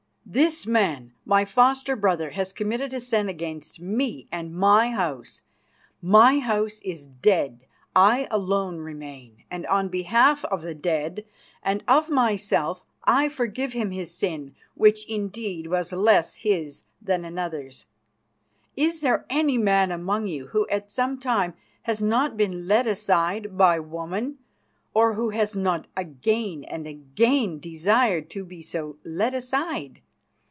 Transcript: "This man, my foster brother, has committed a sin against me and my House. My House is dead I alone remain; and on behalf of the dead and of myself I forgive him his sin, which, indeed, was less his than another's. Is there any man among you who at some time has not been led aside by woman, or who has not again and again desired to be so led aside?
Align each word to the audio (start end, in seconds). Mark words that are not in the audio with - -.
"This 0.23 0.65
man, 0.65 1.11
my 1.25 1.43
foster 1.43 1.93
brother, 1.93 2.29
has 2.29 2.53
committed 2.53 2.93
a 2.93 3.01
sin 3.01 3.27
against 3.27 3.81
me 3.81 4.29
and 4.31 4.55
my 4.55 4.91
House. 4.91 5.41
My 6.01 6.39
House 6.39 6.79
is 6.85 7.05
dead 7.05 7.65
I 7.93 8.29
alone 8.31 8.77
remain; 8.77 9.43
and 9.51 9.67
on 9.67 9.89
behalf 9.89 10.45
of 10.45 10.61
the 10.61 10.73
dead 10.75 11.25
and 11.61 11.83
of 11.85 12.09
myself 12.09 12.81
I 13.03 13.27
forgive 13.27 13.73
him 13.73 13.91
his 13.91 14.13
sin, 14.15 14.55
which, 14.73 15.05
indeed, 15.07 15.67
was 15.67 15.91
less 15.91 16.35
his 16.35 16.83
than 17.01 17.25
another's. 17.25 17.87
Is 18.77 19.01
there 19.01 19.25
any 19.29 19.57
man 19.57 19.91
among 19.91 20.27
you 20.27 20.47
who 20.47 20.65
at 20.69 20.89
some 20.89 21.19
time 21.19 21.55
has 21.81 22.01
not 22.01 22.37
been 22.37 22.69
led 22.69 22.87
aside 22.87 23.57
by 23.57 23.81
woman, 23.81 24.37
or 24.93 25.15
who 25.15 25.31
has 25.31 25.57
not 25.57 25.87
again 25.97 26.63
and 26.63 26.87
again 26.87 27.59
desired 27.59 28.29
to 28.29 28.45
be 28.45 28.61
so 28.61 28.95
led 29.03 29.33
aside? 29.33 29.99